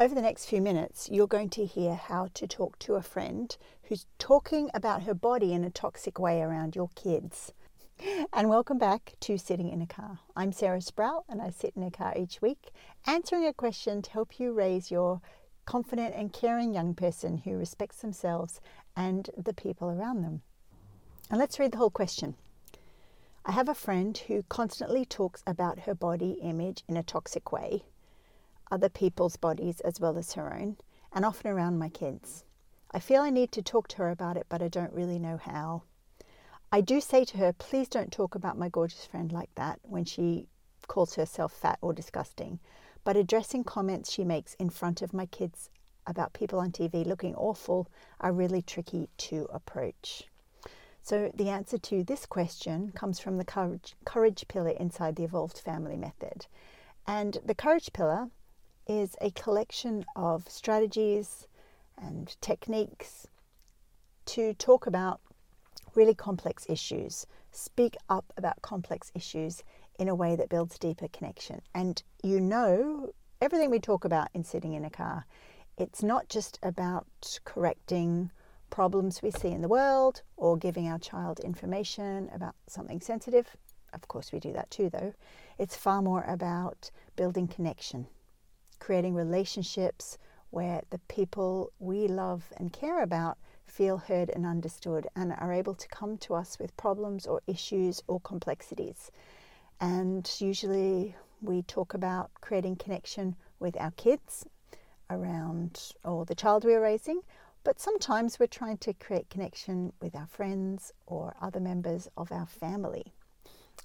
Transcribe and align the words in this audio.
Over 0.00 0.14
the 0.14 0.22
next 0.22 0.46
few 0.46 0.62
minutes, 0.62 1.10
you're 1.12 1.26
going 1.26 1.50
to 1.50 1.66
hear 1.66 1.94
how 1.94 2.28
to 2.32 2.46
talk 2.46 2.78
to 2.78 2.94
a 2.94 3.02
friend 3.02 3.54
who's 3.82 4.06
talking 4.18 4.70
about 4.72 5.02
her 5.02 5.12
body 5.12 5.52
in 5.52 5.62
a 5.62 5.68
toxic 5.68 6.18
way 6.18 6.40
around 6.40 6.74
your 6.74 6.88
kids. 6.94 7.52
And 8.32 8.48
welcome 8.48 8.78
back 8.78 9.12
to 9.20 9.36
Sitting 9.36 9.68
in 9.68 9.82
a 9.82 9.86
Car. 9.86 10.20
I'm 10.34 10.52
Sarah 10.52 10.80
Sproul, 10.80 11.26
and 11.28 11.42
I 11.42 11.50
sit 11.50 11.74
in 11.76 11.82
a 11.82 11.90
car 11.90 12.14
each 12.16 12.40
week 12.40 12.70
answering 13.06 13.44
a 13.44 13.52
question 13.52 14.00
to 14.00 14.10
help 14.10 14.40
you 14.40 14.54
raise 14.54 14.90
your 14.90 15.20
confident 15.66 16.14
and 16.16 16.32
caring 16.32 16.72
young 16.72 16.94
person 16.94 17.36
who 17.36 17.58
respects 17.58 18.00
themselves 18.00 18.58
and 18.96 19.28
the 19.36 19.52
people 19.52 19.90
around 19.90 20.22
them. 20.22 20.40
And 21.28 21.38
let's 21.38 21.58
read 21.58 21.72
the 21.72 21.78
whole 21.78 21.90
question. 21.90 22.36
I 23.44 23.52
have 23.52 23.68
a 23.68 23.74
friend 23.74 24.16
who 24.16 24.44
constantly 24.48 25.04
talks 25.04 25.42
about 25.46 25.80
her 25.80 25.94
body 25.94 26.38
image 26.40 26.84
in 26.88 26.96
a 26.96 27.02
toxic 27.02 27.52
way 27.52 27.82
other 28.70 28.88
people's 28.88 29.36
bodies 29.36 29.80
as 29.80 30.00
well 30.00 30.16
as 30.16 30.34
her 30.34 30.54
own, 30.54 30.76
and 31.12 31.24
often 31.24 31.50
around 31.50 31.78
my 31.78 31.88
kids. 31.88 32.44
I 32.92 32.98
feel 32.98 33.22
I 33.22 33.30
need 33.30 33.52
to 33.52 33.62
talk 33.62 33.88
to 33.88 33.98
her 33.98 34.10
about 34.10 34.36
it, 34.36 34.46
but 34.48 34.62
I 34.62 34.68
don't 34.68 34.92
really 34.92 35.18
know 35.18 35.36
how. 35.36 35.82
I 36.72 36.80
do 36.80 37.00
say 37.00 37.24
to 37.24 37.38
her, 37.38 37.52
please 37.52 37.88
don't 37.88 38.12
talk 38.12 38.34
about 38.34 38.58
my 38.58 38.68
gorgeous 38.68 39.06
friend 39.06 39.32
like 39.32 39.54
that 39.56 39.80
when 39.82 40.04
she 40.04 40.46
calls 40.86 41.14
herself 41.14 41.52
fat 41.52 41.78
or 41.80 41.92
disgusting. 41.92 42.60
But 43.02 43.16
addressing 43.16 43.64
comments 43.64 44.10
she 44.10 44.24
makes 44.24 44.54
in 44.54 44.70
front 44.70 45.02
of 45.02 45.14
my 45.14 45.26
kids 45.26 45.70
about 46.06 46.32
people 46.32 46.58
on 46.58 46.72
TV 46.72 47.06
looking 47.06 47.34
awful 47.34 47.88
are 48.20 48.32
really 48.32 48.62
tricky 48.62 49.08
to 49.16 49.48
approach. 49.52 50.28
So, 51.02 51.30
the 51.34 51.48
answer 51.48 51.78
to 51.78 52.04
this 52.04 52.26
question 52.26 52.92
comes 52.92 53.18
from 53.18 53.38
the 53.38 53.44
courage, 53.44 53.96
courage 54.04 54.46
pillar 54.48 54.70
inside 54.70 55.16
the 55.16 55.24
Evolved 55.24 55.58
Family 55.58 55.96
Method. 55.96 56.46
And 57.06 57.38
the 57.44 57.54
courage 57.54 57.92
pillar 57.92 58.28
is 58.90 59.14
a 59.20 59.30
collection 59.30 60.04
of 60.16 60.48
strategies 60.48 61.46
and 61.96 62.36
techniques 62.40 63.28
to 64.26 64.52
talk 64.54 64.84
about 64.84 65.20
really 65.94 66.12
complex 66.12 66.66
issues, 66.68 67.24
speak 67.52 67.96
up 68.08 68.32
about 68.36 68.60
complex 68.62 69.12
issues 69.14 69.62
in 70.00 70.08
a 70.08 70.14
way 70.14 70.34
that 70.34 70.48
builds 70.48 70.76
deeper 70.76 71.06
connection. 71.12 71.62
And 71.72 72.02
you 72.24 72.40
know, 72.40 73.10
everything 73.40 73.70
we 73.70 73.78
talk 73.78 74.04
about 74.04 74.26
in 74.34 74.42
sitting 74.42 74.72
in 74.72 74.84
a 74.84 74.90
car, 74.90 75.24
it's 75.78 76.02
not 76.02 76.28
just 76.28 76.58
about 76.60 77.38
correcting 77.44 78.32
problems 78.70 79.22
we 79.22 79.30
see 79.30 79.50
in 79.50 79.62
the 79.62 79.68
world 79.68 80.22
or 80.36 80.56
giving 80.56 80.88
our 80.88 80.98
child 80.98 81.38
information 81.38 82.28
about 82.34 82.56
something 82.66 83.00
sensitive. 83.00 83.56
Of 83.92 84.08
course, 84.08 84.32
we 84.32 84.40
do 84.40 84.52
that 84.52 84.68
too, 84.68 84.90
though. 84.90 85.14
It's 85.58 85.76
far 85.76 86.02
more 86.02 86.24
about 86.26 86.90
building 87.14 87.46
connection 87.46 88.08
creating 88.80 89.14
relationships 89.14 90.18
where 90.50 90.82
the 90.90 90.98
people 91.06 91.70
we 91.78 92.08
love 92.08 92.52
and 92.56 92.72
care 92.72 93.02
about 93.02 93.38
feel 93.66 93.98
heard 93.98 94.30
and 94.30 94.44
understood 94.44 95.06
and 95.14 95.32
are 95.38 95.52
able 95.52 95.74
to 95.74 95.88
come 95.88 96.18
to 96.18 96.34
us 96.34 96.58
with 96.58 96.76
problems 96.76 97.26
or 97.26 97.40
issues 97.46 98.02
or 98.08 98.18
complexities. 98.20 99.12
And 99.80 100.28
usually 100.38 101.14
we 101.40 101.62
talk 101.62 101.94
about 101.94 102.30
creating 102.40 102.76
connection 102.76 103.36
with 103.60 103.76
our 103.80 103.92
kids 103.92 104.44
around 105.08 105.92
or 106.04 106.24
the 106.24 106.34
child 106.34 106.64
we're 106.64 106.82
raising, 106.82 107.20
but 107.62 107.80
sometimes 107.80 108.38
we're 108.38 108.46
trying 108.46 108.78
to 108.78 108.92
create 108.94 109.30
connection 109.30 109.92
with 110.00 110.14
our 110.16 110.26
friends 110.26 110.92
or 111.06 111.34
other 111.40 111.60
members 111.60 112.08
of 112.16 112.32
our 112.32 112.46
family. 112.46 113.12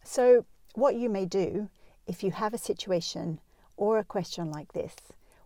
So, 0.03 0.45
what 0.73 0.95
you 0.95 1.09
may 1.09 1.25
do 1.25 1.69
if 2.07 2.23
you 2.23 2.31
have 2.31 2.53
a 2.53 2.57
situation 2.57 3.39
or 3.77 3.99
a 3.99 4.03
question 4.03 4.51
like 4.51 4.73
this 4.73 4.95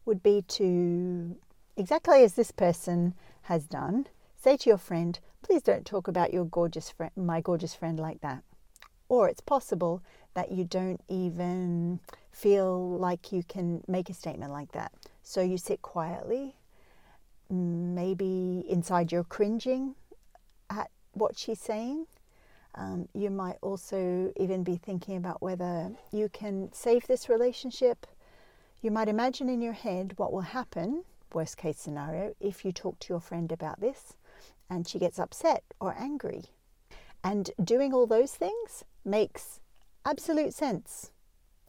would 0.06 0.24
be 0.24 0.44
to, 0.48 1.36
exactly 1.78 2.24
as 2.24 2.34
this 2.34 2.52
person 2.52 3.14
has 3.44 3.66
done, 3.66 4.08
say 4.38 4.58
to 4.58 4.70
your 4.70 4.78
friend, 4.78 5.20
please 5.42 5.62
don't 5.62 5.86
talk 5.86 6.08
about 6.08 6.34
your 6.34 6.46
gorgeous 6.46 6.90
friend, 6.90 7.12
my 7.16 7.42
gorgeous 7.42 7.76
friend 7.76 8.00
like 8.00 8.22
that. 8.22 8.44
Or 9.08 9.28
it's 9.28 9.42
possible 9.42 10.04
that 10.34 10.52
you 10.52 10.64
don't 10.64 11.02
even 11.08 12.00
feel 12.32 12.98
like 12.98 13.32
you 13.32 13.44
can 13.44 13.84
make 13.88 14.10
a 14.10 14.14
statement 14.14 14.52
like 14.52 14.72
that. 14.74 14.92
So 15.24 15.42
you 15.42 15.58
sit 15.58 15.82
quietly, 15.82 16.56
maybe 17.50 18.64
inside 18.70 19.12
you're 19.12 19.24
cringing 19.24 19.96
at 20.70 20.90
what 21.14 21.38
she's 21.38 21.60
saying. 21.60 22.06
Um, 22.76 23.10
you 23.14 23.30
might 23.32 23.58
also 23.62 24.32
even 24.38 24.64
be 24.64 24.78
thinking 24.78 25.18
about 25.18 25.42
whether 25.42 25.92
you 26.12 26.30
can 26.30 26.72
save 26.72 27.08
this 27.08 27.28
relationship 27.28 28.06
you 28.82 28.92
might 28.92 29.10
imagine 29.10 29.50
in 29.50 29.62
your 29.62 29.74
head 29.74 30.14
what 30.18 30.32
will 30.32 30.42
happen, 30.42 31.04
worst 31.34 31.58
case 31.58 31.80
scenario, 31.80 32.34
if 32.40 32.64
you 32.64 32.72
talk 32.72 33.00
to 33.00 33.14
your 33.14 33.20
friend 33.20 33.52
about 33.52 33.80
this 33.82 34.14
and 34.70 34.88
she 34.88 35.00
gets 35.00 35.20
upset 35.20 35.64
or 35.82 35.96
angry. 35.98 36.46
And 37.24 37.52
doing 37.62 37.94
all 37.94 38.08
those 38.08 38.34
things 38.36 38.86
makes 39.04 39.60
absolute 40.06 40.54
sense. 40.54 41.12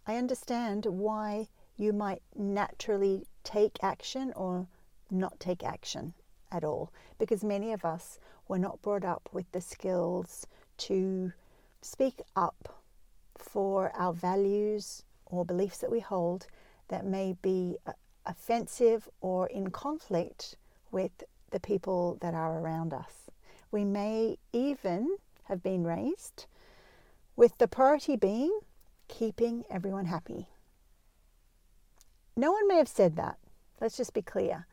I 0.06 0.16
understand 0.16 0.86
why 0.86 1.48
you 1.76 1.92
might 1.92 2.22
naturally 2.36 3.26
take 3.42 3.82
action 3.82 4.32
or 4.36 4.68
not 5.10 5.40
take 5.40 5.64
action 5.64 6.14
at 6.52 6.62
all 6.62 6.92
because 7.18 7.42
many 7.42 7.72
of 7.72 7.84
us 7.84 8.18
were 8.46 8.58
not 8.58 8.82
brought 8.82 9.04
up 9.04 9.28
with 9.32 9.50
the 9.52 9.60
skills 9.60 10.46
to 10.76 11.32
speak 11.82 12.20
up 12.36 12.82
for 13.36 13.90
our 13.96 14.12
values 14.12 15.02
or 15.26 15.44
beliefs 15.44 15.78
that 15.78 15.90
we 15.90 16.00
hold 16.00 16.46
that 16.90 17.06
may 17.06 17.36
be 17.40 17.76
uh, 17.86 17.92
offensive 18.26 19.08
or 19.20 19.46
in 19.46 19.70
conflict 19.70 20.56
with 20.90 21.24
the 21.50 21.60
people 21.60 22.18
that 22.20 22.34
are 22.34 22.58
around 22.58 22.92
us. 22.92 23.30
We 23.70 23.84
may 23.84 24.36
even 24.52 25.16
have 25.44 25.62
been 25.62 25.84
raised 25.84 26.46
with 27.36 27.56
the 27.58 27.68
priority 27.68 28.16
being 28.16 28.60
keeping 29.08 29.64
everyone 29.70 30.06
happy. 30.06 30.46
No 32.36 32.52
one 32.52 32.68
may 32.68 32.76
have 32.76 32.88
said 32.88 33.16
that. 33.16 33.38
Let's 33.80 33.96
just 33.96 34.14
be 34.14 34.22
clear. 34.22 34.66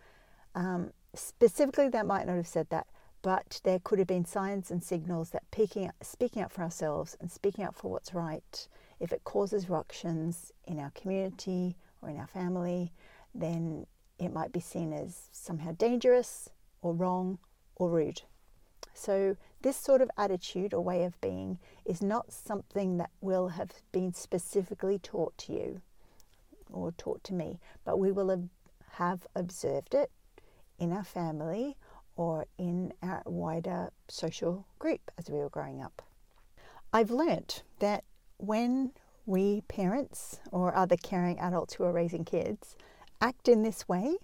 Um, 0.54 0.92
specifically, 1.16 1.90
that 1.90 2.06
might 2.06 2.28
not 2.28 2.36
have 2.36 2.48
said 2.48 2.70
that, 2.70 2.88
but 3.22 3.62
there 3.64 3.80
could 3.84 4.00
have 4.00 4.08
been 4.08 4.26
signs 4.26 4.70
and 4.70 4.84
signals 4.84 5.32
that 5.32 5.44
speaking, 5.54 5.90
speaking 6.02 6.44
up 6.44 6.52
for 6.52 6.62
ourselves 6.62 7.18
and 7.20 7.32
speaking 7.32 7.66
up 7.66 7.76
for 7.76 7.92
what's 7.92 8.14
right, 8.14 8.68
if 9.00 9.12
it 9.12 9.24
causes 9.24 9.70
ructions 9.70 10.52
in 10.66 10.80
our 10.80 10.92
community 10.92 11.76
or 12.02 12.10
in 12.10 12.18
our 12.18 12.28
family, 12.28 12.92
then 13.34 13.86
it 14.20 14.34
might 14.34 14.52
be 14.52 14.60
seen 14.60 14.94
as 14.94 15.30
somehow 15.32 15.72
dangerous 15.74 16.50
or 16.82 16.94
wrong 16.94 17.38
or 17.76 17.90
rude. 17.90 18.22
So, 18.94 19.38
this 19.62 19.78
sort 19.78 20.02
of 20.02 20.10
attitude 20.18 20.74
or 20.74 20.84
way 20.84 21.04
of 21.04 21.20
being 21.22 21.60
is 21.86 22.02
not 22.02 22.32
something 22.32 22.98
that 22.98 23.12
will 23.22 23.50
have 23.50 23.72
been 23.92 24.14
specifically 24.14 24.98
taught 25.00 25.38
to 25.40 25.54
you 25.54 25.82
or 26.72 26.92
taught 26.92 27.24
to 27.26 27.34
me, 27.34 27.60
but 27.86 28.00
we 28.00 28.12
will 28.12 28.50
have 28.92 29.28
observed 29.36 29.94
it 29.94 30.12
in 30.80 30.92
our 30.92 31.04
family 31.04 31.76
or 32.16 32.46
in 32.58 32.94
our 33.04 33.22
wider 33.26 33.92
social 34.08 34.66
group 34.80 35.12
as 35.18 35.30
we 35.30 35.38
were 35.38 35.50
growing 35.50 35.82
up. 35.82 36.02
I've 36.92 37.12
learnt 37.12 37.64
that 37.80 38.04
when 38.38 38.92
we 39.28 39.62
parents 39.68 40.40
or 40.52 40.74
other 40.76 40.96
caring 40.96 41.38
adults 41.38 41.76
who 41.76 41.84
are 41.84 41.92
raising 41.92 42.26
kids 42.26 42.76
act 43.22 43.48
in 43.48 43.62
this 43.62 43.88
way, 43.88 44.16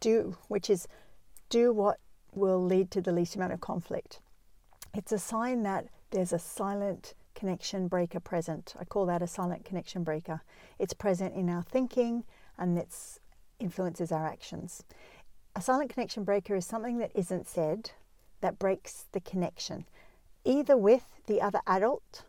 do, 0.00 0.36
which 0.48 0.70
is 0.70 0.86
do 1.50 1.72
what 1.72 1.98
will 2.32 2.64
lead 2.64 2.90
to 2.92 3.00
the 3.00 3.12
least 3.12 3.36
amount 3.36 3.52
of 3.52 3.60
conflict. 3.60 4.20
It's 4.94 5.12
a 5.12 5.18
sign 5.18 5.64
that 5.64 5.86
there's 6.10 6.32
a 6.32 6.38
silent 6.38 7.14
connection 7.34 7.88
breaker 7.88 8.20
present. 8.20 8.74
I 8.78 8.84
call 8.84 9.06
that 9.06 9.20
a 9.20 9.26
silent 9.26 9.64
connection 9.64 10.04
breaker. 10.04 10.42
It's 10.78 10.94
present 10.94 11.34
in 11.34 11.50
our 11.50 11.62
thinking 11.62 12.24
and 12.56 12.78
it 12.78 12.94
influences 13.58 14.12
our 14.12 14.26
actions. 14.26 14.84
A 15.56 15.60
silent 15.60 15.90
connection 15.90 16.22
breaker 16.22 16.54
is 16.54 16.64
something 16.64 16.98
that 16.98 17.10
isn't 17.14 17.48
said 17.48 17.90
that 18.40 18.60
breaks 18.60 19.06
the 19.10 19.20
connection, 19.20 19.86
either 20.44 20.76
with 20.76 21.08
the 21.26 21.40
other 21.40 21.60
adult 21.66 22.22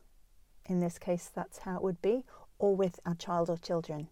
in 0.65 0.79
this 0.79 0.97
case, 0.97 1.31
that's 1.33 1.59
how 1.59 1.77
it 1.77 1.83
would 1.83 2.01
be, 2.01 2.23
or 2.59 2.75
with 2.75 2.99
our 3.05 3.15
child 3.15 3.49
or 3.49 3.57
children. 3.57 4.07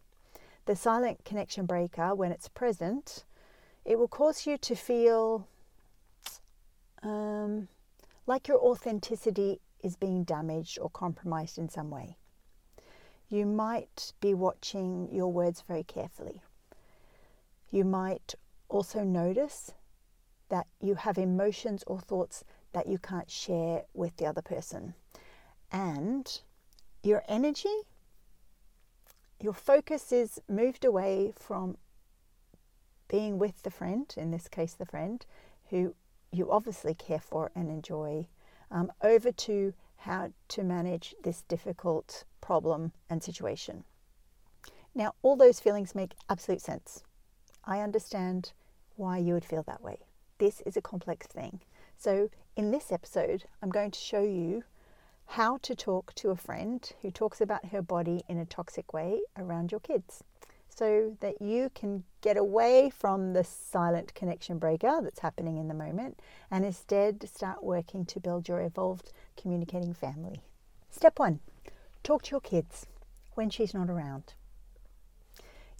The 0.66 0.76
silent 0.76 1.26
connection 1.26 1.66
breaker, 1.66 2.16
when 2.16 2.32
it's 2.32 2.48
present, 2.48 3.26
it 3.84 3.98
will 3.98 4.08
cause 4.08 4.48
you 4.48 4.58
to 4.60 4.76
feel 4.76 5.48
um, 7.02 7.68
like 8.26 8.48
your 8.48 8.60
authenticity 8.60 9.60
is 9.82 9.98
being 9.98 10.24
damaged 10.24 10.80
or 10.80 10.90
compromised 10.90 11.58
in 11.58 11.68
some 11.68 11.90
way. 11.90 12.16
You 13.28 13.46
might 13.46 14.14
be 14.22 14.34
watching 14.34 15.10
your 15.12 15.32
words 15.32 15.64
very 15.68 15.84
carefully. 15.84 16.42
You 17.72 17.84
might 17.84 18.36
also 18.70 19.04
notice 19.04 19.72
that 20.50 20.68
you 20.80 20.96
have 20.96 21.18
emotions 21.18 21.84
or 21.88 22.00
thoughts 22.00 22.46
that 22.72 22.88
you 22.88 23.00
can't 23.00 23.30
share 23.30 23.84
with 23.94 24.16
the 24.18 24.26
other 24.26 24.42
person 24.42 24.94
and 25.74 26.42
your 27.02 27.24
energy, 27.28 27.75
your 29.42 29.54
focus 29.54 30.12
is 30.14 30.40
moved 30.48 30.86
away 30.86 31.34
from 31.36 31.78
being 33.10 33.38
with 33.38 33.64
the 33.64 33.72
friend, 33.72 34.14
in 34.16 34.31
this 34.31 34.48
case, 34.48 34.74
the 34.74 34.86
friend, 34.86 35.25
who 35.70 35.96
you 36.31 36.50
obviously 36.52 36.94
care 36.94 37.20
for 37.20 37.52
and 37.56 37.70
enjoy, 37.70 38.28
um, 38.72 38.92
over 39.02 39.31
to 39.31 39.74
how 39.98 40.31
to 40.48 40.64
manage 40.64 41.14
this 41.24 41.42
difficult 41.44 42.24
problem 42.42 42.92
and 43.10 43.22
situation. 43.22 43.84
Now, 44.96 45.14
all 45.22 45.36
those 45.36 45.60
feelings 45.60 45.96
make 45.96 46.14
absolute 46.30 46.62
sense. 46.62 47.04
I 47.66 47.80
understand 47.80 48.54
why 48.96 49.18
you 49.18 49.34
would 49.34 49.46
feel 49.46 49.64
that 49.64 49.81
way. 49.81 50.00
This 50.38 50.62
is 50.66 50.78
a 50.78 50.81
complex 50.81 51.28
thing. 51.28 51.62
So, 51.98 52.30
in 52.56 52.72
this 52.72 52.92
episode, 52.92 53.46
I'm 53.62 53.69
going 53.69 53.92
to 53.92 54.00
show 54.00 54.22
you 54.22 54.64
how 55.33 55.57
to 55.57 55.74
talk 55.74 56.13
to 56.13 56.30
a 56.30 56.35
friend 56.35 56.91
who 57.01 57.09
talks 57.09 57.41
about 57.41 57.65
her 57.65 57.81
body 57.81 58.24
in 58.30 58.38
a 58.38 58.45
toxic 58.45 58.94
way 58.94 59.19
around 59.35 59.71
your 59.71 59.80
kids 59.80 60.24
so 60.69 61.18
that 61.21 61.41
you 61.41 61.71
can 61.74 62.03
get 62.21 62.38
away 62.38 62.88
from 62.91 63.33
the 63.33 63.44
silent 63.44 64.13
connection 64.13 64.59
breaker 64.59 65.00
that's 65.01 65.21
happening 65.21 65.57
in 65.57 65.68
the 65.68 65.74
moment 65.74 66.19
and 66.51 66.63
instead 66.63 67.27
start 67.27 67.63
working 67.63 68.06
to 68.06 68.19
build 68.19 68.47
your 68.47 68.62
evolved 68.62 69.12
communicating 69.35 69.91
family. 69.91 70.39
Step 70.91 71.18
one 71.18 71.39
talk 72.03 72.21
to 72.21 72.30
your 72.30 72.41
kids 72.41 72.85
when 73.33 73.50
she's 73.50 73.74
not 73.74 73.89
around. 73.89 74.35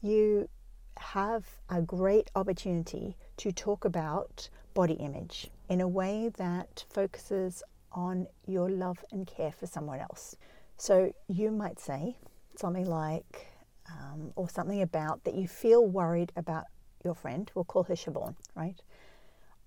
You 0.02 0.50
have 0.98 1.46
a 1.70 1.80
great 1.84 2.32
opportunity 2.36 3.16
to 3.38 3.52
talk 3.52 3.86
about 3.86 4.50
body 4.74 4.94
image 4.94 5.52
in 5.70 5.80
a 5.80 5.88
way 5.88 6.32
that 6.38 6.86
focuses 6.90 7.62
on 7.94 8.28
your 8.46 8.70
love 8.70 9.04
and 9.12 9.26
care 9.28 9.52
for 9.52 9.68
someone 9.68 10.00
else. 10.00 10.36
So 10.78 11.14
you 11.28 11.52
might 11.52 11.80
say 11.80 12.18
something 12.56 12.86
like, 12.86 13.48
um, 13.90 14.32
or 14.36 14.50
something 14.50 14.82
about 14.82 15.24
that 15.24 15.36
you 15.36 15.48
feel 15.48 15.86
worried 15.86 16.32
about 16.36 16.66
your 17.04 17.16
friend. 17.16 17.50
We'll 17.54 17.66
call 17.66 17.84
her 17.84 17.96
Siobhan, 17.96 18.36
right? 18.56 18.82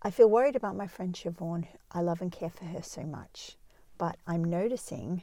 I 0.03 0.11
feel 0.11 0.29
worried 0.29 0.57
about 0.57 0.77
my 0.77 0.87
friend 0.87 1.15
Siobhan. 1.15 1.67
I 1.93 2.01
love 2.01 2.21
and 2.21 2.33
care 2.33 2.51
for 2.51 2.65
her 2.65 2.83
so 2.83 3.03
much. 3.03 3.57
But 3.99 4.17
I'm 4.27 4.45
noticing 4.45 5.23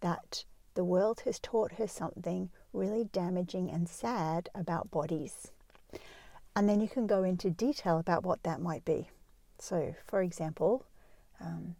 that 0.00 0.44
the 0.74 0.84
world 0.84 1.22
has 1.24 1.38
taught 1.38 1.72
her 1.72 1.86
something 1.86 2.50
really 2.72 3.04
damaging 3.04 3.70
and 3.70 3.88
sad 3.88 4.48
about 4.54 4.90
bodies. 4.90 5.52
And 6.56 6.68
then 6.68 6.80
you 6.80 6.88
can 6.88 7.06
go 7.06 7.22
into 7.22 7.50
detail 7.50 7.98
about 7.98 8.24
what 8.24 8.42
that 8.42 8.60
might 8.60 8.84
be. 8.84 9.08
So, 9.58 9.94
for 10.06 10.22
example, 10.22 10.84
um, 11.40 11.76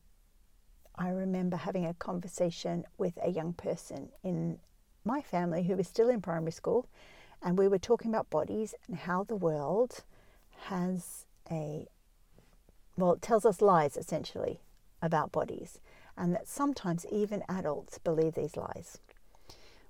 I 0.96 1.08
remember 1.08 1.56
having 1.56 1.86
a 1.86 1.94
conversation 1.94 2.84
with 2.98 3.18
a 3.22 3.30
young 3.30 3.54
person 3.54 4.10
in 4.22 4.58
my 5.04 5.22
family 5.22 5.64
who 5.64 5.76
was 5.76 5.88
still 5.88 6.08
in 6.08 6.20
primary 6.20 6.52
school, 6.52 6.86
and 7.42 7.58
we 7.58 7.68
were 7.68 7.78
talking 7.78 8.10
about 8.10 8.30
bodies 8.30 8.74
and 8.86 8.96
how 8.96 9.24
the 9.24 9.36
world 9.36 10.04
has 10.68 11.26
a 11.50 11.88
well, 12.96 13.12
it 13.14 13.22
tells 13.22 13.46
us 13.46 13.62
lies 13.62 13.96
essentially 13.96 14.60
about 15.00 15.32
bodies, 15.32 15.80
and 16.16 16.34
that 16.34 16.46
sometimes 16.46 17.06
even 17.10 17.42
adults 17.48 17.98
believe 17.98 18.34
these 18.34 18.56
lies. 18.56 18.98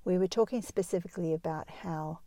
We 0.05 0.19
were 0.19 0.29
talking 0.29 0.63
specifically 0.63 1.35
about 1.35 1.69
how 1.69 2.21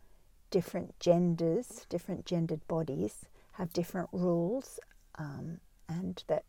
different 0.50 0.98
genders, 1.00 1.86
different 1.88 2.26
gendered 2.26 2.66
bodies, 2.68 3.24
have 3.52 3.72
different 3.72 4.10
rules, 4.12 4.78
um, 5.16 5.60
and 5.88 6.22
that 6.26 6.44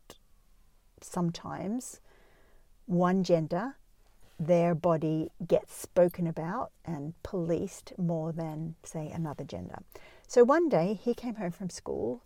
sometimes 1.00 2.00
one 2.88 3.22
gender, 3.22 3.76
their 4.40 4.74
body 4.74 5.30
gets 5.46 5.74
spoken 5.74 6.26
about 6.26 6.70
and 6.86 7.12
policed 7.22 7.92
more 7.98 8.32
than, 8.32 8.76
say, 8.82 9.10
another 9.10 9.44
gender. 9.44 9.82
So 10.26 10.42
one 10.42 10.68
day 10.68 10.94
he 10.94 11.12
came 11.12 11.34
home 11.34 11.50
from 11.50 11.68
school 11.68 12.22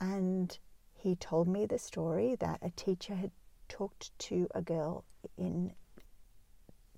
and 0.00 0.58
he 0.94 1.16
told 1.16 1.48
me 1.48 1.66
the 1.66 1.78
story 1.78 2.34
that 2.36 2.60
a 2.62 2.70
teacher 2.70 3.14
had 3.14 3.30
talked 3.68 4.16
to 4.20 4.48
a 4.54 4.62
girl 4.62 5.04
in 5.36 5.72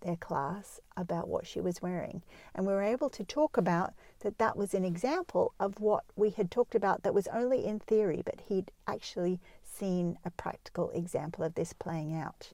their 0.00 0.16
class 0.16 0.80
about 0.96 1.26
what 1.26 1.44
she 1.44 1.60
was 1.60 1.82
wearing. 1.82 2.22
And 2.54 2.66
we 2.66 2.72
were 2.72 2.82
able 2.82 3.10
to 3.10 3.24
talk 3.24 3.56
about 3.56 3.94
that 4.20 4.38
that 4.38 4.56
was 4.56 4.74
an 4.74 4.84
example 4.84 5.54
of 5.58 5.80
what 5.80 6.04
we 6.14 6.30
had 6.30 6.52
talked 6.52 6.76
about 6.76 7.02
that 7.02 7.14
was 7.14 7.26
only 7.28 7.64
in 7.66 7.80
theory, 7.80 8.22
but 8.24 8.42
he'd 8.48 8.70
actually 8.86 9.40
seen 9.64 10.18
a 10.24 10.30
practical 10.30 10.90
example 10.90 11.42
of 11.42 11.54
this 11.54 11.72
playing 11.72 12.14
out. 12.14 12.52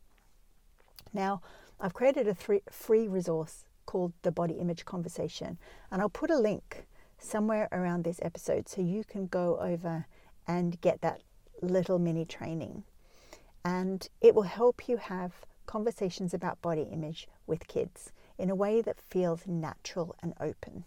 Now, 1.14 1.43
I've 1.81 1.94
created 1.94 2.26
a 2.26 2.34
free 2.34 3.08
resource 3.08 3.64
called 3.87 4.12
the 4.22 4.32
Body 4.32 4.55
Image 4.55 4.84
Conversation, 4.84 5.58
and 5.90 6.02
I'll 6.02 6.08
put 6.08 6.31
a 6.31 6.37
link 6.37 6.87
somewhere 7.19 7.69
around 7.70 8.02
this 8.02 8.19
episode 8.20 8.69
so 8.69 8.82
you 8.82 9.05
can 9.05 9.28
go 9.28 9.58
over 9.61 10.06
and 10.49 10.81
get 10.81 11.00
that 11.02 11.22
little 11.62 12.00
mini 12.00 12.25
training. 12.25 12.82
And 13.64 14.06
it 14.20 14.34
will 14.34 14.43
help 14.43 14.88
you 14.88 14.96
have 14.96 15.46
conversations 15.66 16.34
about 16.34 16.61
body 16.61 16.88
image 16.93 17.28
with 17.46 17.69
kids 17.69 18.12
in 18.37 18.50
a 18.50 18.55
way 18.55 18.82
that 18.82 19.00
feels 19.00 19.46
natural 19.46 20.17
and 20.20 20.34
open. 20.40 20.84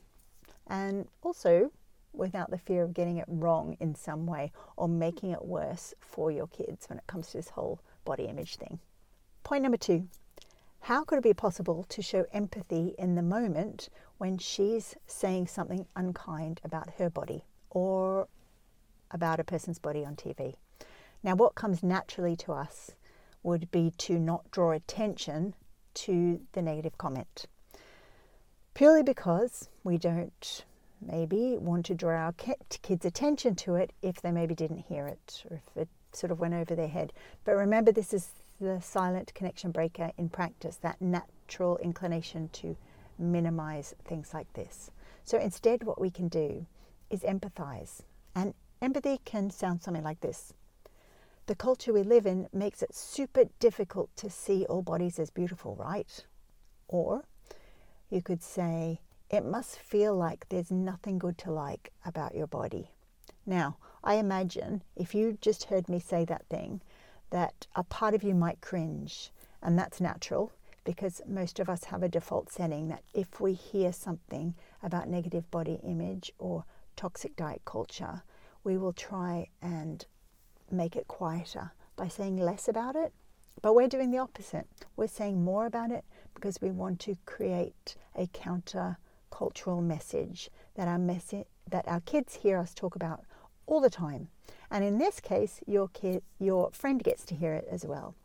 And 0.67 1.07
also 1.21 1.71
without 2.11 2.51
the 2.51 2.57
fear 2.57 2.83
of 2.83 2.93
getting 2.93 3.17
it 3.17 3.25
wrong 3.27 3.77
in 3.79 3.95
some 3.95 4.25
way 4.25 4.51
or 4.75 4.89
making 4.89 5.31
it 5.31 5.45
worse 5.45 5.93
for 5.99 6.31
your 6.31 6.47
kids 6.47 6.89
when 6.89 6.99
it 6.99 7.07
comes 7.07 7.27
to 7.27 7.37
this 7.37 7.49
whole 7.49 7.79
body 8.03 8.25
image 8.25 8.57
thing. 8.57 8.79
Point 9.47 9.63
number 9.63 9.77
two 9.77 10.09
how 10.81 11.05
could 11.05 11.19
it 11.19 11.23
be 11.23 11.33
possible 11.33 11.85
to 11.87 12.01
show 12.01 12.25
empathy 12.33 12.93
in 12.97 13.15
the 13.15 13.21
moment 13.21 13.87
when 14.17 14.37
she's 14.37 14.93
saying 15.05 15.47
something 15.47 15.85
unkind 15.95 16.59
about 16.65 16.95
her 16.97 17.09
body 17.09 17.45
or 17.69 18.27
about 19.09 19.39
a 19.39 19.45
person's 19.45 19.79
body 19.79 20.03
on 20.03 20.17
TV? 20.17 20.55
Now, 21.23 21.35
what 21.35 21.55
comes 21.55 21.81
naturally 21.81 22.35
to 22.35 22.51
us 22.51 22.91
would 23.41 23.71
be 23.71 23.93
to 23.99 24.19
not 24.19 24.51
draw 24.51 24.71
attention 24.71 25.53
to 25.93 26.41
the 26.51 26.61
negative 26.61 26.97
comment, 26.97 27.45
purely 28.73 29.01
because 29.01 29.69
we 29.81 29.97
don't 29.97 30.65
maybe 30.99 31.57
want 31.57 31.85
to 31.85 31.95
draw 31.95 32.17
our 32.17 32.33
kids' 32.33 33.05
attention 33.05 33.55
to 33.55 33.75
it 33.75 33.93
if 34.01 34.21
they 34.21 34.31
maybe 34.31 34.55
didn't 34.55 34.87
hear 34.89 35.07
it 35.07 35.45
or 35.49 35.55
if 35.55 35.77
it 35.77 35.87
sort 36.11 36.31
of 36.31 36.39
went 36.41 36.53
over 36.53 36.75
their 36.75 36.89
head. 36.89 37.13
But 37.45 37.55
remember, 37.55 37.93
this 37.93 38.13
is 38.13 38.31
the 38.59 38.81
silent 38.81 39.33
connection 39.33 39.71
breaker 39.71 40.11
in 40.17 40.29
practice, 40.29 40.77
that 40.77 41.01
natural 41.01 41.77
inclination 41.77 42.49
to 42.49 42.75
minimize 43.19 43.93
things 44.05 44.33
like 44.33 44.51
this. 44.53 44.91
So 45.23 45.37
instead, 45.37 45.83
what 45.83 45.99
we 45.99 46.09
can 46.09 46.27
do 46.27 46.65
is 47.09 47.21
empathize. 47.21 48.01
And 48.35 48.53
empathy 48.81 49.19
can 49.25 49.49
sound 49.49 49.81
something 49.81 50.03
like 50.03 50.21
this 50.21 50.53
The 51.47 51.55
culture 51.55 51.93
we 51.93 52.03
live 52.03 52.25
in 52.25 52.47
makes 52.53 52.81
it 52.81 52.95
super 52.95 53.45
difficult 53.59 54.15
to 54.17 54.29
see 54.29 54.65
all 54.65 54.81
bodies 54.81 55.19
as 55.19 55.29
beautiful, 55.29 55.75
right? 55.75 56.25
Or 56.87 57.25
you 58.09 58.21
could 58.21 58.41
say, 58.41 59.01
It 59.29 59.45
must 59.45 59.77
feel 59.79 60.15
like 60.15 60.47
there's 60.49 60.71
nothing 60.71 61.17
good 61.17 61.37
to 61.39 61.51
like 61.51 61.91
about 62.05 62.35
your 62.35 62.47
body. 62.47 62.91
Now, 63.45 63.77
I 64.03 64.15
imagine 64.15 64.83
if 64.95 65.15
you 65.15 65.37
just 65.41 65.65
heard 65.65 65.89
me 65.89 65.99
say 65.99 66.25
that 66.25 66.45
thing, 66.47 66.81
that 67.29 67.67
a 67.75 67.83
part 67.83 68.13
of 68.13 68.23
you 68.23 68.33
might 68.33 68.61
cringe, 68.61 69.31
and 69.61 69.77
that's 69.77 69.99
natural 69.99 70.51
because 70.83 71.21
most 71.27 71.59
of 71.59 71.67
us 71.67 71.83
have 71.85 72.01
a 72.01 72.07
default 72.07 72.49
setting 72.49 72.87
that 72.87 73.03
if 73.13 73.41
we 73.41 73.53
hear 73.53 73.91
something 73.91 74.55
about 74.81 75.09
negative 75.09 75.49
body 75.51 75.79
image 75.83 76.31
or 76.39 76.63
toxic 76.95 77.35
diet 77.35 77.61
culture, 77.65 78.23
we 78.63 78.77
will 78.77 78.93
try 78.93 79.47
and 79.61 80.05
make 80.71 80.95
it 80.95 81.07
quieter 81.07 81.71
by 81.97 82.07
saying 82.07 82.37
less 82.37 82.69
about 82.69 82.95
it. 82.95 83.11
But 83.61 83.75
we're 83.75 83.87
doing 83.87 84.11
the 84.11 84.17
opposite. 84.19 84.67
We're 84.95 85.07
saying 85.07 85.43
more 85.43 85.65
about 85.65 85.91
it 85.91 86.05
because 86.33 86.61
we 86.61 86.71
want 86.71 86.99
to 87.01 87.17
create 87.25 87.95
a 88.15 88.27
counter 88.27 88.97
cultural 89.29 89.81
message 89.81 90.49
that 90.75 90.87
our 90.87 90.99
that 91.69 91.87
our 91.87 91.99
kids 92.01 92.35
hear 92.35 92.57
us 92.57 92.73
talk 92.73 92.95
about 92.95 93.21
all 93.65 93.81
the 93.81 93.89
time. 93.89 94.29
And 94.69 94.83
in 94.83 94.97
this 94.97 95.19
case, 95.19 95.61
your 95.65 95.87
kid, 95.89 96.23
your 96.39 96.71
friend 96.71 97.03
gets 97.03 97.25
to 97.25 97.35
hear 97.35 97.53
it 97.53 97.67
as 97.69 97.85
well. 97.85 98.15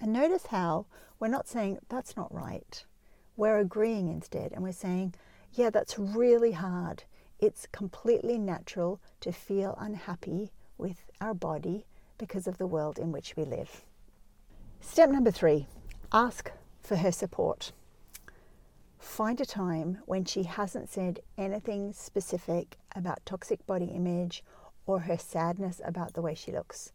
And 0.00 0.12
notice 0.12 0.46
how 0.46 0.86
we're 1.18 1.28
not 1.28 1.48
saying 1.48 1.78
that's 1.88 2.16
not 2.16 2.32
right. 2.34 2.84
We're 3.36 3.58
agreeing 3.58 4.08
instead, 4.08 4.52
and 4.52 4.62
we're 4.62 4.72
saying, 4.72 5.14
yeah, 5.52 5.70
that's 5.70 5.98
really 5.98 6.52
hard. 6.52 7.04
It's 7.38 7.66
completely 7.72 8.38
natural 8.38 9.00
to 9.20 9.32
feel 9.32 9.76
unhappy 9.80 10.52
with 10.76 11.04
our 11.20 11.34
body 11.34 11.86
because 12.18 12.46
of 12.46 12.58
the 12.58 12.66
world 12.66 12.98
in 12.98 13.12
which 13.12 13.34
we 13.36 13.44
live. 13.44 13.84
Step 14.80 15.10
number 15.10 15.30
three 15.30 15.66
ask 16.12 16.50
for 16.82 16.96
her 16.96 17.12
support. 17.12 17.72
Find 18.98 19.40
a 19.40 19.46
time 19.46 19.98
when 20.06 20.24
she 20.24 20.42
hasn't 20.42 20.90
said 20.90 21.20
anything 21.38 21.92
specific 21.92 22.76
about 22.94 23.24
toxic 23.24 23.66
body 23.66 23.86
image 23.86 24.42
or 24.90 25.00
her 25.00 25.16
sadness 25.16 25.80
about 25.84 26.14
the 26.14 26.22
way 26.22 26.34
she 26.34 26.50
looks 26.50 26.90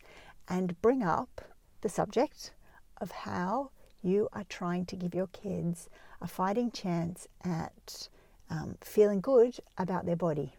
and 0.50 0.80
bring 0.82 1.02
up 1.02 1.42
the 1.82 1.90
subject 1.90 2.52
of 3.00 3.12
how 3.12 3.70
you 4.02 4.28
are 4.34 4.44
trying 4.50 4.86
to 4.86 4.96
give 4.98 5.16
your 5.16 5.28
kids 5.28 5.90
a 6.22 6.28
fighting 6.28 6.70
chance 6.72 7.28
at 7.44 8.10
um, 8.50 8.76
feeling 8.82 9.22
good 9.22 9.58
about 9.78 10.06
their 10.06 10.16
body. 10.16 10.54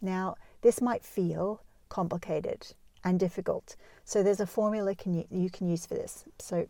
Now, 0.00 0.36
this 0.62 0.80
might 0.80 1.04
feel 1.04 1.62
complicated 1.88 2.66
and 3.04 3.18
difficult. 3.18 3.76
So 4.04 4.22
there's 4.22 4.40
a 4.40 4.46
formula 4.46 4.94
can 4.94 5.14
you, 5.14 5.24
you 5.30 5.50
can 5.50 5.68
use 5.68 5.84
for 5.84 5.94
this. 5.94 6.24
So 6.38 6.66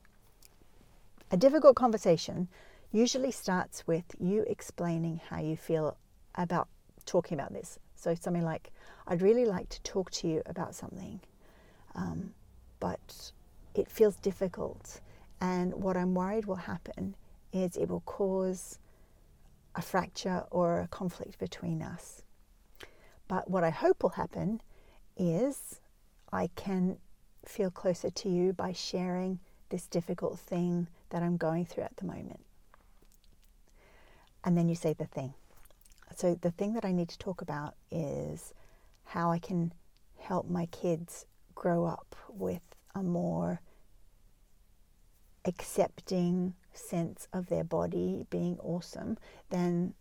a 1.30 1.36
difficult 1.36 1.76
conversation 1.76 2.48
usually 2.92 3.30
starts 3.30 3.86
with 3.86 4.04
you 4.18 4.44
explaining 4.48 5.20
how 5.28 5.40
you 5.40 5.56
feel 5.56 5.96
about 6.34 6.68
talking 7.04 7.38
about 7.38 7.52
this. 7.52 7.78
So 8.02 8.16
something 8.16 8.42
like, 8.42 8.72
I'd 9.06 9.22
really 9.22 9.44
like 9.44 9.68
to 9.68 9.80
talk 9.82 10.10
to 10.10 10.26
you 10.26 10.42
about 10.46 10.74
something, 10.74 11.20
um, 11.94 12.34
but 12.80 13.30
it 13.76 13.88
feels 13.88 14.16
difficult. 14.16 15.00
And 15.40 15.72
what 15.74 15.96
I'm 15.96 16.12
worried 16.12 16.46
will 16.46 16.56
happen 16.56 17.14
is 17.52 17.76
it 17.76 17.88
will 17.88 18.00
cause 18.00 18.80
a 19.76 19.82
fracture 19.82 20.42
or 20.50 20.80
a 20.80 20.88
conflict 20.88 21.38
between 21.38 21.80
us. 21.80 22.22
But 23.28 23.48
what 23.48 23.62
I 23.62 23.70
hope 23.70 24.02
will 24.02 24.10
happen 24.10 24.60
is 25.16 25.80
I 26.32 26.50
can 26.56 26.98
feel 27.44 27.70
closer 27.70 28.10
to 28.10 28.28
you 28.28 28.52
by 28.52 28.72
sharing 28.72 29.38
this 29.68 29.86
difficult 29.86 30.40
thing 30.40 30.88
that 31.10 31.22
I'm 31.22 31.36
going 31.36 31.66
through 31.66 31.84
at 31.84 31.96
the 31.98 32.06
moment. 32.06 32.40
And 34.42 34.58
then 34.58 34.68
you 34.68 34.74
say 34.74 34.92
the 34.92 35.06
thing. 35.06 35.34
So, 36.16 36.34
the 36.34 36.50
thing 36.50 36.74
that 36.74 36.84
I 36.84 36.92
need 36.92 37.08
to 37.08 37.18
talk 37.18 37.40
about 37.40 37.74
is 37.90 38.54
how 39.04 39.30
I 39.30 39.38
can 39.38 39.72
help 40.18 40.48
my 40.48 40.66
kids 40.66 41.26
grow 41.54 41.84
up 41.84 42.14
with 42.28 42.62
a 42.94 43.02
more 43.02 43.60
accepting 45.44 46.54
sense 46.72 47.28
of 47.32 47.48
their 47.48 47.64
body 47.64 48.26
being 48.30 48.58
awesome 48.60 49.18
than 49.50 49.94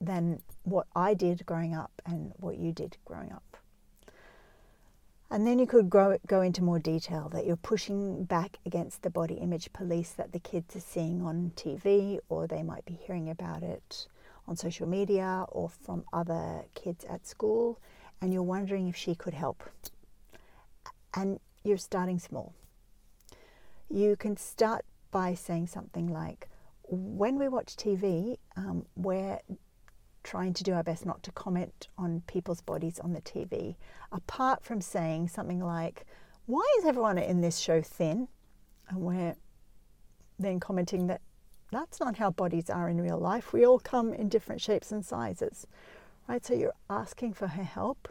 than 0.00 0.42
what 0.64 0.86
I 0.96 1.14
did 1.14 1.46
growing 1.46 1.74
up 1.74 1.92
and 2.04 2.32
what 2.36 2.56
you 2.58 2.72
did 2.72 2.96
growing 3.04 3.30
up. 3.30 3.56
And 5.30 5.46
then 5.46 5.58
you 5.58 5.66
could 5.66 5.88
grow, 5.88 6.18
go 6.26 6.42
into 6.42 6.62
more 6.62 6.80
detail 6.80 7.30
that 7.32 7.46
you're 7.46 7.56
pushing 7.56 8.24
back 8.24 8.58
against 8.66 9.02
the 9.02 9.10
body 9.10 9.34
image 9.34 9.72
police 9.72 10.10
that 10.10 10.32
the 10.32 10.40
kids 10.40 10.74
are 10.76 10.80
seeing 10.80 11.22
on 11.22 11.52
TV, 11.56 12.18
or 12.28 12.46
they 12.46 12.62
might 12.62 12.84
be 12.84 12.94
hearing 12.94 13.30
about 13.30 13.62
it 13.62 14.08
on 14.52 14.56
social 14.56 14.86
media 14.86 15.46
or 15.48 15.70
from 15.70 16.04
other 16.12 16.66
kids 16.74 17.06
at 17.06 17.26
school, 17.26 17.80
and 18.20 18.34
you're 18.34 18.42
wondering 18.42 18.86
if 18.86 18.94
she 18.94 19.14
could 19.14 19.32
help. 19.32 19.62
And 21.14 21.40
you're 21.64 21.78
starting 21.78 22.18
small. 22.18 22.52
You 23.88 24.14
can 24.14 24.36
start 24.36 24.84
by 25.10 25.32
saying 25.32 25.68
something 25.68 26.06
like, 26.06 26.50
when 26.90 27.38
we 27.38 27.48
watch 27.48 27.76
TV, 27.76 28.36
um, 28.56 28.84
we're 28.94 29.40
trying 30.22 30.52
to 30.52 30.62
do 30.62 30.74
our 30.74 30.82
best 30.82 31.06
not 31.06 31.22
to 31.22 31.32
comment 31.32 31.88
on 31.96 32.22
people's 32.26 32.60
bodies 32.60 32.98
on 32.98 33.14
the 33.14 33.22
TV, 33.22 33.76
apart 34.12 34.62
from 34.62 34.82
saying 34.82 35.28
something 35.28 35.60
like, 35.60 36.04
Why 36.44 36.66
is 36.78 36.84
everyone 36.84 37.16
in 37.16 37.40
this 37.40 37.58
show 37.58 37.80
thin? 37.80 38.28
And 38.90 38.98
we're 39.00 39.34
then 40.38 40.60
commenting 40.60 41.06
that 41.06 41.22
that's 41.72 41.98
not 41.98 42.16
how 42.16 42.30
bodies 42.30 42.70
are 42.70 42.88
in 42.88 43.00
real 43.00 43.18
life. 43.18 43.52
We 43.52 43.66
all 43.66 43.78
come 43.78 44.12
in 44.12 44.28
different 44.28 44.60
shapes 44.60 44.92
and 44.92 45.04
sizes, 45.04 45.66
right? 46.28 46.44
So 46.44 46.54
you're 46.54 46.74
asking 46.90 47.32
for 47.32 47.48
her 47.48 47.64
help 47.64 48.08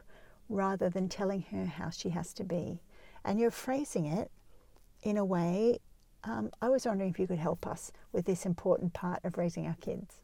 rather 0.49 0.89
than 0.89 1.07
telling 1.07 1.43
her 1.51 1.65
how 1.65 1.91
she 1.91 2.09
has 2.09 2.33
to 2.33 2.43
be. 2.43 2.81
And 3.23 3.39
you're 3.39 3.51
phrasing 3.51 4.05
it 4.07 4.31
in 5.03 5.15
a 5.15 5.23
way. 5.23 5.79
Um, 6.23 6.51
I 6.61 6.69
was 6.69 6.85
wondering 6.85 7.11
if 7.11 7.19
you 7.19 7.27
could 7.27 7.37
help 7.37 7.65
us 7.67 7.91
with 8.11 8.25
this 8.25 8.45
important 8.45 8.93
part 8.93 9.23
of 9.23 9.37
raising 9.37 9.67
our 9.67 9.77
kids. 9.79 10.21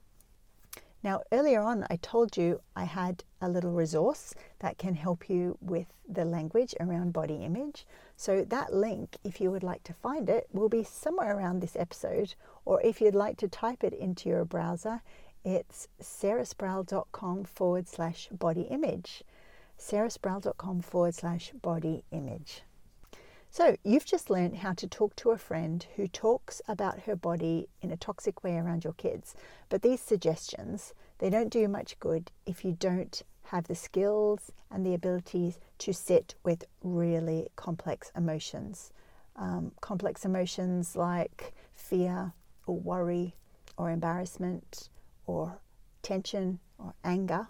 Now, 1.07 1.21
earlier 1.31 1.61
on, 1.61 1.87
I 1.89 1.95
told 2.01 2.35
you 2.35 2.59
I 2.75 2.83
had 2.83 3.23
a 3.39 3.47
little 3.47 3.71
resource 3.71 4.35
that 4.59 4.77
can 4.77 4.93
help 4.93 5.29
you 5.29 5.57
with 5.61 5.87
the 6.05 6.25
language 6.25 6.75
around 6.81 7.13
body 7.13 7.45
image. 7.45 7.87
So, 8.17 8.43
that 8.43 8.73
link, 8.73 9.15
if 9.23 9.39
you 9.39 9.49
would 9.49 9.63
like 9.63 9.83
to 9.85 9.93
find 9.93 10.29
it, 10.29 10.49
will 10.51 10.67
be 10.67 10.83
somewhere 10.83 11.37
around 11.37 11.61
this 11.61 11.77
episode, 11.77 12.35
or 12.65 12.81
if 12.81 12.99
you'd 12.99 13.15
like 13.15 13.37
to 13.37 13.47
type 13.47 13.85
it 13.85 13.93
into 13.93 14.27
your 14.27 14.43
browser, 14.43 15.01
it's 15.45 15.87
sarahsproul.com 16.01 17.45
forward 17.45 17.87
slash 17.87 18.27
body 18.27 18.63
image. 18.63 19.23
sarahsproul.com 19.79 20.81
forward 20.81 21.15
slash 21.15 21.53
body 21.53 22.03
image. 22.11 22.63
So, 23.49 23.75
you've 23.83 24.05
just 24.05 24.29
learned 24.29 24.57
how 24.57 24.73
to 24.73 24.87
talk 24.87 25.15
to 25.17 25.31
a 25.31 25.37
friend 25.37 25.85
who 25.95 26.07
talks 26.07 26.61
about 26.67 27.01
her 27.01 27.15
body 27.15 27.69
in 27.81 27.91
a 27.91 27.97
toxic 27.97 28.43
way 28.43 28.57
around 28.57 28.83
your 28.83 28.93
kids. 28.93 29.35
But 29.69 29.81
these 29.81 30.01
suggestions, 30.01 30.93
they 31.17 31.29
don't 31.29 31.49
do 31.49 31.67
much 31.67 31.99
good 31.99 32.29
if 32.45 32.63
you 32.63 32.73
don't 32.73 33.21
have 33.45 33.67
the 33.67 33.75
skills 33.75 34.51
and 34.69 34.85
the 34.85 34.93
abilities 34.93 35.59
to 35.79 35.93
sit 35.93 36.35
with 36.43 36.65
really 36.83 37.47
complex 37.55 38.11
emotions. 38.15 38.91
Um, 39.35 39.71
complex 39.81 40.25
emotions 40.25 40.95
like 40.95 41.53
fear 41.73 42.33
or 42.65 42.77
worry 42.77 43.35
or 43.77 43.89
embarrassment 43.89 44.89
or 45.25 45.59
tension 46.01 46.59
or 46.77 46.93
anger. 47.03 47.47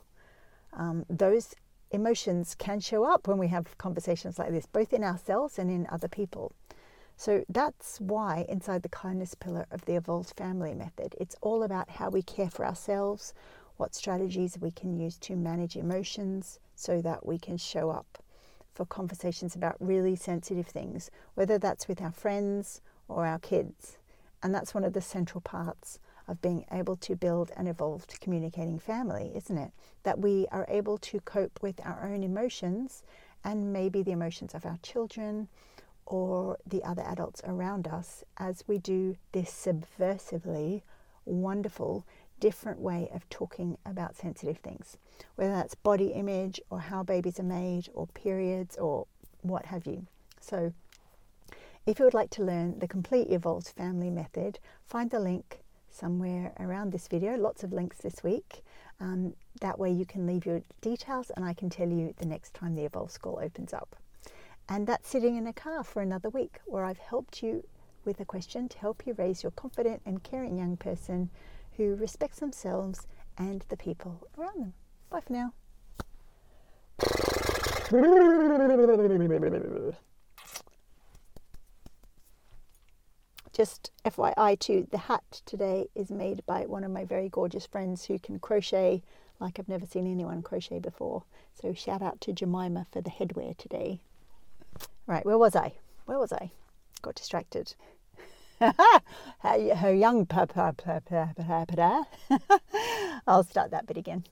Um, 0.73 1.05
those 1.09 1.55
emotions 1.91 2.55
can 2.55 2.79
show 2.79 3.03
up 3.03 3.27
when 3.27 3.37
we 3.37 3.47
have 3.47 3.77
conversations 3.77 4.37
like 4.37 4.51
this, 4.51 4.65
both 4.65 4.93
in 4.93 5.03
ourselves 5.03 5.57
and 5.57 5.69
in 5.69 5.87
other 5.89 6.07
people. 6.07 6.53
So 7.15 7.43
that's 7.49 7.99
why 7.99 8.45
inside 8.47 8.83
the 8.83 8.89
kindness 8.89 9.33
pillar 9.33 9.65
of 9.71 9.85
the 9.85 9.95
evolved 9.95 10.37
family 10.37 10.75
method, 10.75 11.15
it's 11.19 11.35
all 11.41 11.63
about 11.63 11.89
how 11.89 12.09
we 12.09 12.21
care 12.21 12.49
for 12.49 12.65
ourselves, 12.65 13.33
what 13.77 13.95
strategies 13.95 14.59
we 14.59 14.71
can 14.71 14.95
use 14.97 15.17
to 15.19 15.35
manage 15.35 15.75
emotions 15.75 16.59
so 16.75 17.01
that 17.01 17.25
we 17.25 17.39
can 17.39 17.57
show 17.57 17.89
up 17.89 18.23
for 18.75 18.85
conversations 18.85 19.55
about 19.55 19.75
really 19.79 20.15
sensitive 20.15 20.67
things, 20.67 21.09
whether 21.33 21.57
that's 21.57 21.87
with 21.87 22.01
our 22.01 22.11
friends 22.11 22.81
or 23.07 23.25
our 23.25 23.39
kids. 23.39 23.97
And 24.43 24.53
that's 24.53 24.75
one 24.75 24.83
of 24.83 24.93
the 24.93 25.01
central 25.01 25.41
parts 25.41 25.99
of 26.27 26.41
being 26.41 26.65
able 26.71 26.95
to 26.97 27.15
build 27.15 27.51
an 27.55 27.67
evolved 27.67 28.19
communicating 28.19 28.79
family, 28.79 29.31
isn't 29.35 29.57
it? 29.57 29.71
That 30.03 30.19
we 30.19 30.47
are 30.51 30.65
able 30.67 30.97
to 30.99 31.19
cope 31.21 31.59
with 31.61 31.79
our 31.85 32.03
own 32.03 32.23
emotions 32.23 33.03
and 33.43 33.71
maybe 33.71 34.03
the 34.03 34.11
emotions 34.11 34.53
of 34.53 34.65
our 34.65 34.77
children 34.83 35.47
or 36.05 36.57
the 36.65 36.83
other 36.83 37.03
adults 37.03 37.41
around 37.45 37.87
us 37.87 38.23
as 38.37 38.63
we 38.67 38.77
do 38.77 39.15
this 39.31 39.49
subversively 39.51 40.81
wonderful 41.25 42.05
different 42.39 42.79
way 42.79 43.09
of 43.13 43.27
talking 43.29 43.77
about 43.85 44.15
sensitive 44.15 44.57
things, 44.57 44.97
whether 45.35 45.51
that's 45.51 45.75
body 45.75 46.07
image 46.07 46.61
or 46.69 46.79
how 46.79 47.03
babies 47.03 47.39
are 47.39 47.43
made 47.43 47.89
or 47.93 48.07
periods 48.07 48.77
or 48.77 49.07
what 49.41 49.65
have 49.65 49.85
you. 49.85 50.05
So, 50.39 50.73
if 51.85 51.99
you 51.99 52.05
would 52.05 52.13
like 52.13 52.29
to 52.31 52.43
learn 52.43 52.79
the 52.79 52.87
complete 52.87 53.31
Evolved 53.31 53.69
Family 53.69 54.09
Method, 54.09 54.59
find 54.85 55.09
the 55.09 55.19
link 55.19 55.63
somewhere 55.97 56.53
around 56.59 56.91
this 56.91 57.07
video. 57.07 57.35
Lots 57.35 57.63
of 57.63 57.73
links 57.73 57.97
this 57.97 58.23
week. 58.23 58.63
Um, 58.99 59.33
that 59.61 59.79
way 59.79 59.91
you 59.91 60.05
can 60.05 60.25
leave 60.27 60.45
your 60.45 60.61
details 60.81 61.31
and 61.35 61.43
I 61.43 61.53
can 61.53 61.69
tell 61.69 61.89
you 61.89 62.13
the 62.17 62.25
next 62.25 62.53
time 62.53 62.75
the 62.75 62.85
Evolve 62.85 63.11
School 63.11 63.39
opens 63.41 63.73
up. 63.73 63.95
And 64.69 64.85
that's 64.85 65.07
sitting 65.07 65.37
in 65.37 65.47
a 65.47 65.53
car 65.53 65.83
for 65.83 66.01
another 66.01 66.29
week 66.29 66.59
where 66.65 66.83
I've 66.83 66.99
helped 66.99 67.41
you 67.41 67.63
with 68.05 68.19
a 68.19 68.25
question 68.25 68.69
to 68.69 68.77
help 68.77 69.05
you 69.05 69.13
raise 69.17 69.43
your 69.43 69.51
confident 69.51 70.01
and 70.05 70.23
caring 70.23 70.57
young 70.57 70.77
person 70.77 71.29
who 71.77 71.95
respects 71.95 72.39
themselves 72.39 73.07
and 73.37 73.63
the 73.69 73.77
people 73.77 74.27
around 74.37 74.59
them. 74.59 74.73
Bye 75.09 75.21
for 75.21 75.33
now. 75.33 75.53
Just 83.57 83.89
FYI, 84.05 84.59
too, 84.59 84.85
the 84.91 84.99
hat 84.99 85.41
today 85.47 85.87
is 85.95 86.11
made 86.11 86.45
by 86.45 86.67
one 86.67 86.83
of 86.83 86.91
my 86.91 87.05
very 87.05 87.27
gorgeous 87.27 87.65
friends 87.65 88.05
who 88.05 88.19
can 88.19 88.37
crochet 88.37 89.01
like 89.39 89.57
I've 89.57 89.67
never 89.67 89.87
seen 89.87 90.05
anyone 90.05 90.43
crochet 90.43 90.77
before. 90.77 91.23
So 91.59 91.73
shout 91.73 92.03
out 92.03 92.21
to 92.21 92.33
Jemima 92.33 92.85
for 92.91 93.01
the 93.01 93.09
headwear 93.09 93.57
today. 93.57 93.99
Right, 95.07 95.25
where 95.25 95.39
was 95.39 95.55
I? 95.55 95.73
Where 96.05 96.19
was 96.19 96.31
I? 96.31 96.51
Got 97.01 97.15
distracted. 97.15 97.73
her, 98.59 99.91
young. 99.91 100.27
I'll 103.27 103.43
start 103.43 103.71
that 103.71 103.87
bit 103.87 103.97
again. 103.97 104.23